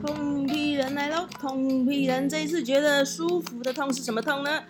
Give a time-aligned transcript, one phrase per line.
[0.00, 1.26] 痛批人来喽！
[1.38, 4.62] 痛批人这一次觉得舒服的痛是什么痛呢？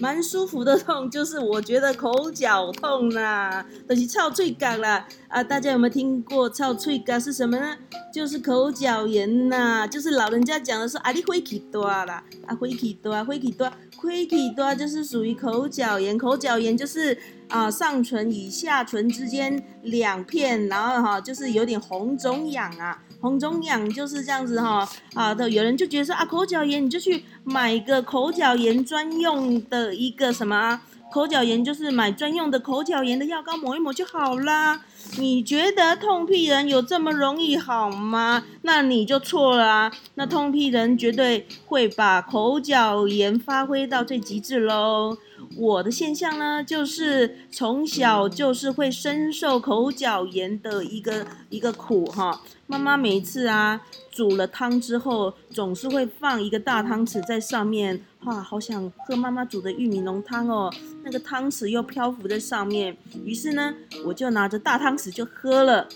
[0.00, 5.42] 蛮舒服的痛，就是我觉得口角痛啦，都是臭脆感啦啊！
[5.42, 7.76] 大家有没有听过臭脆感是什么呢？
[8.12, 16.18] 就是口角炎呐，就是老人家讲的是啊，你灰气多啦，啊灰气多，灰气多，灰气多就是属于口角炎。
[16.18, 17.16] 口角炎就是
[17.48, 23.00] 啊，上唇与下唇之间两片，然后哈，就是有点红肿痒啊。
[23.20, 30.80] 红肿痒就是这样子哈啊的，有人就觉得说啊口角炎你就去买个口角炎专用的一个什么
[31.12, 34.80] 口角炎，就是买专用的口角炎的药膏抹一抹就好啦。
[35.18, 38.42] 你觉得痛屁人有这么容易好吗？
[38.62, 39.92] 那你就错了啊！
[40.14, 45.16] 那痛屁人绝对会把口角炎发挥到最极致喽。
[45.56, 52.40] 我的现象呢，就是从小就是会深受口角炎的一个一个苦哈。
[52.66, 53.80] 妈妈每次啊
[54.10, 60.72] 煮了汤之后，总是会放一个大汤匙在上面，哇，好想喝妈妈煮的玉米浓汤哦。
[61.02, 63.74] 那个汤匙又漂浮在上面，于是呢，
[64.06, 65.88] 我就拿着大汤匙就喝了。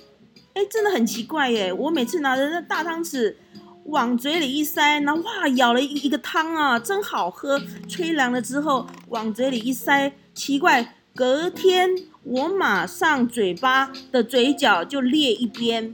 [0.55, 1.73] 哎，真的很奇怪耶！
[1.73, 3.35] 我每次拿着那大汤匙。
[3.89, 7.61] 往嘴里一塞，然后哇，舀了一一个汤啊，真好喝。
[7.89, 11.91] 吹凉了之后，往嘴里一塞，奇怪，隔天
[12.23, 15.93] 我马上嘴巴的嘴角就裂一边，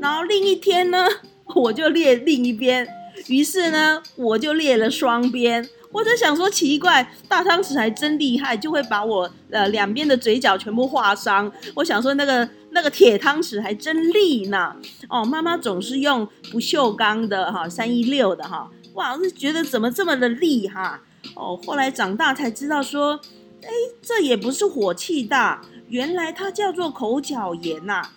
[0.00, 1.06] 然后另一天呢，
[1.54, 2.86] 我就裂另一边，
[3.28, 5.66] 于是呢，我就裂了双边。
[5.92, 11.50] 我在想说，奇怪，大汤匙还真厉害，就会把我呃两边的嘴角全部划伤。
[11.74, 14.76] 我想说，那个那个铁汤匙还真利呢。
[15.08, 18.70] 哦，妈妈总是用不锈钢的哈，三一六的哈。
[18.92, 21.00] 哇，我是觉得怎么这么的利哈。
[21.34, 23.18] 哦，后来长大才知道说，
[23.62, 23.70] 哎，
[24.02, 28.10] 这也不是火气大，原来它叫做口角炎呐。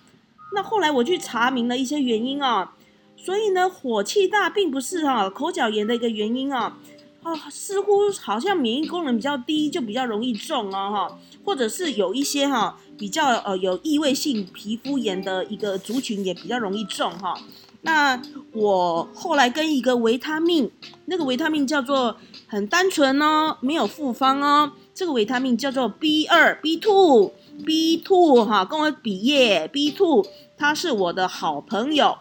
[0.54, 2.74] 那后来我去查明了一些原因啊，
[3.16, 6.76] 所以呢，火气大并不是哈口角炎的一个原因啊。
[7.22, 17.38] 哦，似乎好像免疫功能比较低，就比较容易中哦，哈，或者是有一些哈比较呃有异位性皮肤炎的一个族群也比较容易中哈。
[17.82, 18.20] 那
[18.52, 20.70] 我后来跟一个维他命，
[21.06, 27.32] 那个维他命叫做很单纯哦，没有复方哦，这个维他命叫做 B 二 B two
[27.66, 32.16] B two 哈，跟我比耶 B two，他是我的好朋友，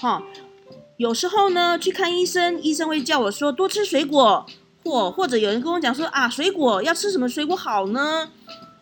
[0.00, 0.22] 哈。
[0.96, 4.46] 有时候呢，去看医生，医生会叫我说多吃水果，
[4.84, 8.28] 或或者有人跟我讲说啊，水果要吃什么水果好呢？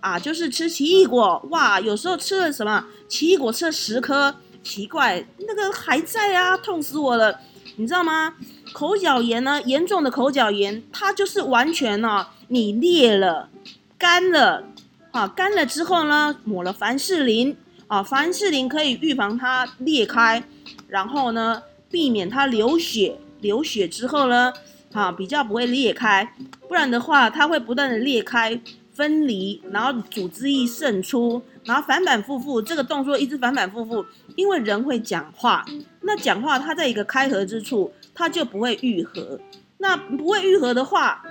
[0.00, 1.40] 啊，就是吃奇异果。
[1.50, 7.40] 哇，有时候吃了什么奇异果吃了十颗，奇怪，那个还在啊，痛死我了，
[7.76, 8.34] 你知道吗？
[8.74, 13.48] 口角炎呢，严重的口角炎，它就是完全呢，你裂了，
[13.96, 14.64] 干了，
[15.12, 17.56] 啊，干了之后呢，抹了凡士林，
[17.86, 20.44] 啊，凡士林可以预防它裂开，
[20.88, 21.62] 然后呢。
[21.92, 24.52] 避免它流血，流血之后呢，
[24.92, 26.34] 啊，比较不会裂开，
[26.66, 28.58] 不然的话，它会不断的裂开、
[28.92, 34.04] 分离，然后组织液渗出，然后反反复复，这个动作一直反反复复，
[34.34, 35.64] 因为人会讲话，
[36.00, 39.38] 那讲话它在一个开合之处，它就不会愈合，
[39.78, 41.22] 那不会愈合的话，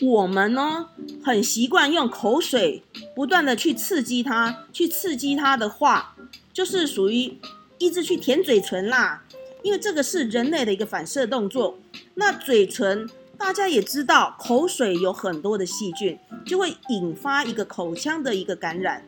[0.00, 0.88] 我们呢
[1.22, 2.82] 很习惯用口水
[3.14, 6.16] 不断的去刺激它，去刺激它的话，
[6.52, 7.36] 就是属于
[7.78, 9.22] 一直去舔嘴唇啦。
[9.62, 11.78] 因为这个是人类的一个反射动作，
[12.14, 19.04] 那嘴唇大家也知道，口水有很多的细菌，就会引发一个口腔的一个感染。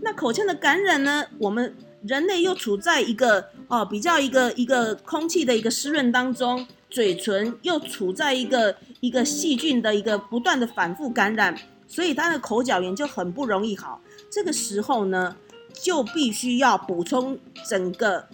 [0.00, 11.54] 那口腔的感染呢，我们人类又处在一个哦比较一个一个空气的一个湿润当中，嘴唇又处在一个一个细菌的一个不断的反复感染，
[11.86, 14.00] 所以它的口角炎就很不容易好。
[14.30, 15.36] 这个时候呢，
[15.72, 17.38] 就必须要补充
[17.68, 18.26] 整个。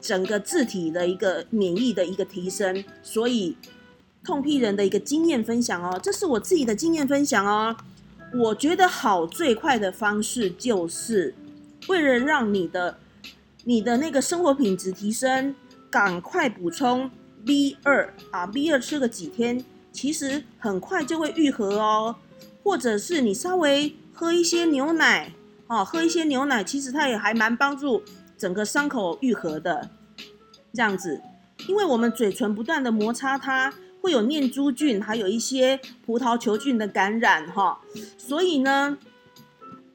[0.00, 3.54] 整个字体的一个免疫的一个提升，所以
[4.24, 7.76] 痛批人的一个经验分享哦，这是我自己的经验分享哦。
[8.32, 11.34] 我觉得好最快的方式就是，
[11.88, 12.98] 为了让你的
[13.64, 15.54] 你的那个生活品质提升，
[15.90, 17.10] 赶快补充
[17.44, 22.16] B 二啊，B 二吃个几天，其实很快就会愈合哦。
[22.62, 25.34] 或者是你稍微喝一些牛奶
[25.70, 28.02] 哦，喝一些牛奶，其实它也还蛮帮助。
[28.36, 29.90] 整个伤口愈合的
[30.72, 31.20] 这样子，
[31.68, 33.70] 因为我们嘴唇不断的摩擦，它
[34.00, 37.78] 会有念珠菌，还有一些葡萄球菌的感染哈，
[38.16, 38.96] 所以呢，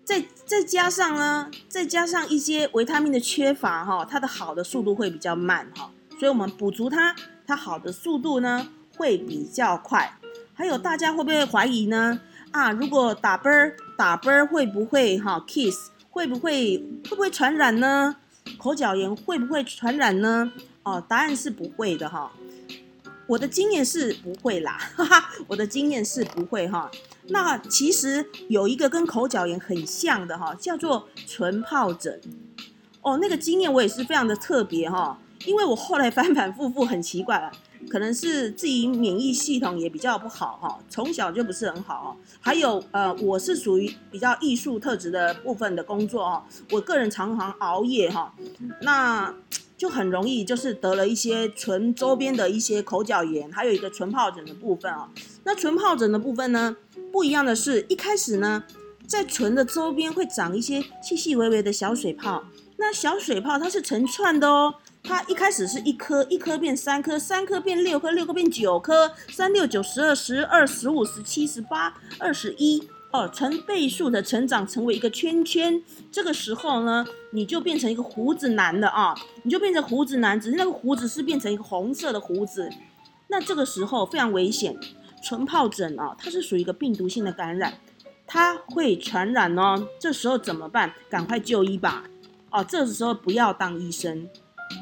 [0.03, 5.89] 再再加上呢，再加上一些维他命的缺乏哈，它的好的速度会比较慢哈，
[6.19, 7.15] 所以我们补足它，
[7.47, 10.19] 它好的速度呢会比较快。
[10.53, 12.21] 还有大家会不会怀疑呢？
[12.55, 18.15] 啊，如果打啵儿打啵儿会不会哈 kiss 会不会会不会传染呢？
[18.57, 20.49] 口角炎会不会传染呢？
[20.83, 22.31] 哦，答案是不会的哈。
[23.27, 26.89] 我的经验是不会啦，哈哈，我的经验是不会哈。
[27.27, 32.21] 那其实有一个跟口角炎很像的哈，叫做唇疱疹。
[33.01, 37.51] 哦，那个经验我也是非常的特别哈，因为我后来反反复复很奇怪了，
[37.89, 42.17] 可能是自己免疫系统也比较不好哈，从小就不是很好。
[42.39, 48.33] 还有呃，我是属于比较艺术特质的部分的工作哦，我个人常常熬夜哈，
[48.81, 49.33] 那。
[49.77, 55.09] 就很容易就是得了一些唇周边的一些口角炎，还有一个唇疱疹的部分啊。
[55.43, 56.77] 那唇疱疹的部分呢，
[57.11, 58.63] 不一样的是，一开始呢，
[59.07, 62.43] 在唇的周边会长一些细细微微的小水泡。
[62.77, 72.87] 那小水泡它是成串的哦，它一开始是一颗，一颗变三颗，三颗变六颗，六颗变九颗，三六九十二十二十五十七十八二十一。
[73.11, 75.81] 哦，成倍数的成长，成为一个圈圈。
[76.11, 79.15] 这个时候呢，你就变成一个胡子男了啊！
[79.43, 82.69] 你就变成胡子男，只是那个胡子是变成一个红色的胡子。
[83.29, 84.77] 那这个时候非常危险，
[85.23, 87.75] 唇疱疹啊，它是属于一个病毒性的感染，
[88.27, 89.87] 它会传染哦。
[89.99, 90.93] 这时候怎么办？
[91.09, 92.03] 赶快就医吧！
[92.51, 94.29] 哦，这时候不要当医生，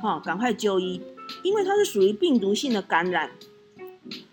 [0.02, 1.02] 哈，赶快就医，
[1.42, 3.32] 因为它是属于病毒性的感染。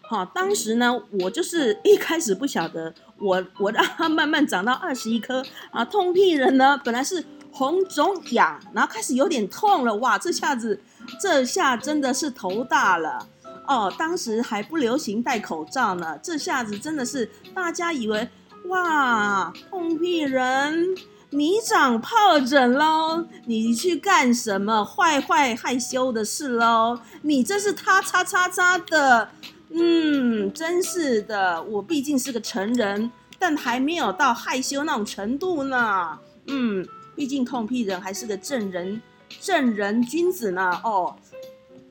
[0.03, 10.81] 好，当时呢，我就是 一开始不晓得，我我让它慢慢长到二十一颗啊，痛屁人呢，本来是红肿痒，然后开始有点痛了，哇，这下子
[11.19, 13.27] 这下真的是头大了
[13.67, 18.29] 哦，当时还不流行戴口罩呢，这下子真的是大家以为
[18.71, 20.95] 哇，痛屁人
[21.31, 27.01] 你长疱疹喽，你去干什么坏坏害羞的事喽？
[27.23, 29.29] 你这是他叉叉叉的。
[29.73, 36.19] 嗯，真是的，我毕竟是个成人，但还没有到害羞那种程度呢。
[36.47, 39.01] 嗯，毕竟痛屁人还是个正人，
[39.41, 40.81] 正人君子呢。
[40.85, 41.17] 哦，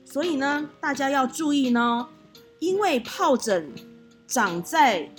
[0.04, 2.06] 所以呢，大家要注意呢，
[2.58, 3.70] 因为疱疹
[4.26, 5.10] 长在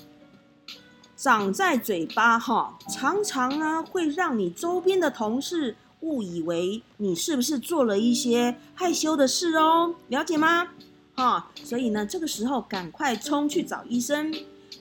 [1.22, 10.70] 长在嘴巴哈，常常呢会让你周边的同事误以为你是不是做了一些害羞的事哦，了解吗？
[11.14, 14.34] 哈，所以呢，这个时候赶快冲去找医生。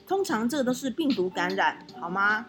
[0.07, 2.47] 通常这都是病毒感染，好吗？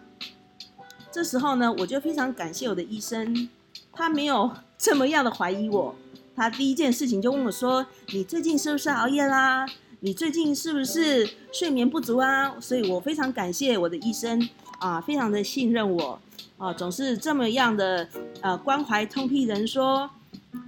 [1.11, 3.47] 这时候呢，我就非常感谢我的医生，
[3.91, 5.95] 他没有这么样的怀疑我。
[6.35, 9.67] 他第一件事情就问我说：“你最近是不是熬夜啦？
[10.05, 16.19] 你最近是不是睡眠不足啊？”所以我非常感谢我的医生啊，非常的信任我
[16.57, 18.05] 啊，总是这么样的
[18.41, 20.09] 呃关怀通屁人说：“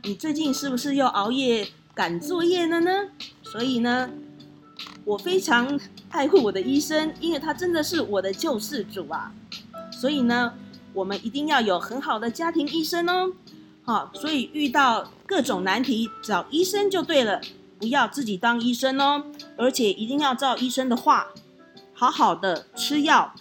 [0.04, 2.92] 你最近是不是又熬夜？”赶作业了呢，
[3.44, 4.10] 所以呢，
[5.04, 5.78] 我非常
[6.10, 9.34] 爱护我的医生，因为他真的是我的救世主啊。
[9.92, 10.54] 所以呢，
[10.94, 13.34] 我们一定要有很好的家庭医生哦。
[13.84, 17.42] 好，所以遇到各种难题找医生就对了，
[17.86, 19.24] 不要自己当医生哦。
[19.56, 21.28] 而且一定要照医生的话，
[21.94, 23.34] 好好的吃药，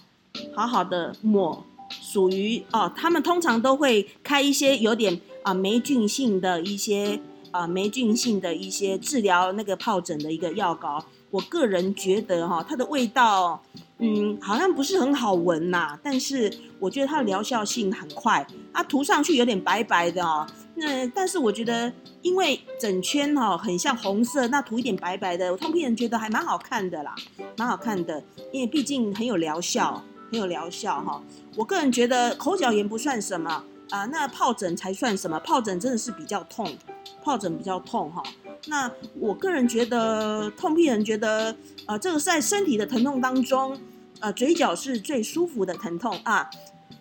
[0.53, 7.19] 好好的抹，属于哦，他们通常都会开一些有点啊霉菌性的一些。
[7.51, 11.01] 啊，霉菌性的一些治疗那个疱疹的一个药膏，
[11.31, 13.63] 我个人觉得哈，它的味道，
[13.99, 15.97] 嗯，好像不是很好闻呐。
[16.03, 20.45] 但是我觉得它的疗效性很快，它涂上去有点白白的哦。
[20.75, 21.91] 那但是我觉得，
[22.21, 27.15] 因为整圈哈很像红色，那涂一点白白的，我通片人觉得还蛮好看的啦，
[27.57, 28.21] 蛮好看的。
[28.51, 31.21] 因为毕竟很有疗效，很有疗效哈。
[31.55, 35.39] 我个人觉得口角炎不算什么啊，那疱疹才算什么？
[35.41, 36.69] 疱疹真的是比较痛。
[37.23, 38.21] 疱疹比较痛哈，
[38.67, 41.55] 那我个人觉得，痛屁人觉得，
[41.87, 43.75] 呃，这个在身体的疼痛当中，
[44.19, 46.47] 呃，嘴角是最舒服的疼痛啊，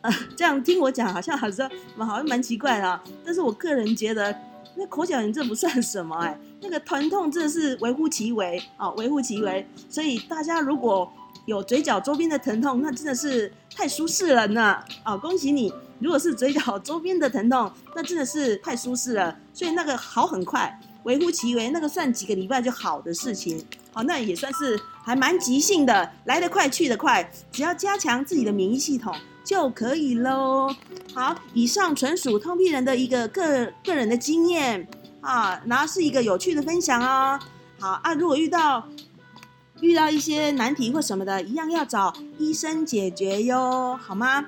[0.05, 4.37] 呃， 这样听我讲好像好像好像蛮奇怪的，但是我个人觉得，
[4.77, 11.11] 那口角炎这不算什么哎，那个疼痛真的是微乎其微啊，微乎其微，所以大家如果
[11.47, 15.73] 有嘴角周边的疼痛，那真的是太舒适了呢，啊，恭喜你。
[16.01, 30.75] 如果是嘴角周边的疼痛， 那真的是太舒适了，所以那个好很快，微乎其微，那个算几个礼拜就好的事情，好，那也算是还蛮急性的，来得快去得快，只要加强自己的免疫系统就可以喽。
[31.15, 34.89] 好，以上纯属通屁人的一个个个人的经验
[35.21, 37.39] 啊，然后是一个有趣的分享哦。
[37.79, 38.89] 好啊，如果遇到
[39.81, 44.47] 遇到一些难题或什么的，一样要找医生解决哟，好吗？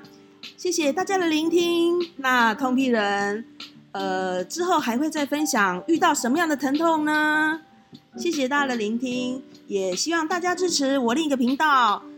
[0.57, 1.99] 谢谢大家的聆听。
[2.17, 3.45] 那通屁人，
[3.91, 7.61] 呃，之后还会再分享遇到什么样的疼痛呢？
[8.17, 12.01] 谢谢大家的聆听，也希望大家支持我另一个频道——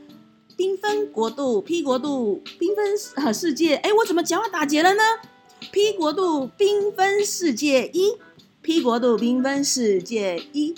[0.60, 3.78] 缤纷国度 P 国度缤纷世界。
[3.78, 5.02] 哎，我怎么讲话打结了呢
[5.72, 8.18] ？，P 国度缤纷世界一
[8.62, 10.76] ，P 国度缤纷世界一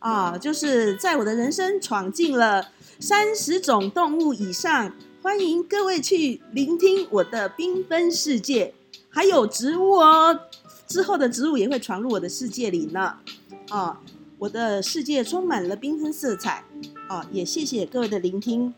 [0.00, 8.74] 啊，就是在我的人生闯进了三十种动物以上，欢迎各位去聆听我的缤纷世界，
[9.10, 10.40] 还有植物哦，
[10.88, 13.14] 之后的植物也会闯入我的世界里呢，
[13.68, 14.00] 啊，
[14.38, 16.64] 我的世界充满了缤纷色彩，
[17.08, 18.74] 啊，也谢谢各位的聆听。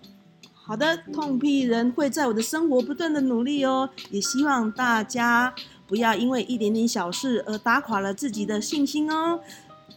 [0.65, 5.53] 好的，痛屁人会在我的生活不断的努力哦，也希望大家
[5.87, 9.41] 不要因为一点点小事而打垮了自己的信心哦，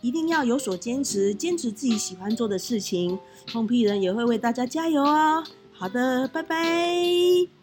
[0.02, 3.18] 一定要有所坚持，坚持自己喜欢做的事情。
[3.46, 5.44] 痛屁人也会为大家加油哦。
[5.72, 7.55] 好的，拜拜。